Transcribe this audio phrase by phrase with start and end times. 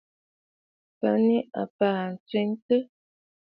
[0.99, 2.87] Mə̀ nɨ̂ àbaa ntswêntɨ̀ɨ̀.